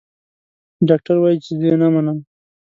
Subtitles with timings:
[0.87, 2.17] ډاکټر وايي چې زه يې نه منم.